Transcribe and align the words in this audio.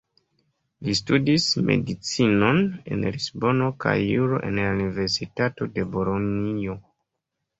Li 0.85 0.93
studis 0.99 1.43
medicinon 1.67 2.61
en 2.95 3.03
Lisbono 3.17 3.67
kaj 3.85 3.95
juro 4.03 4.41
en 4.49 4.57
la 4.61 4.65
Universitato 4.77 5.69
de 5.77 5.87
Bolonjo. 5.97 6.79